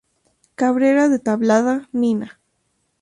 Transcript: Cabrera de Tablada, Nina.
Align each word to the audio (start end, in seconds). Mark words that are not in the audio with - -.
Cabrera 0.55 1.09
de 1.09 1.19
Tablada, 1.19 1.87
Nina. 1.91 2.39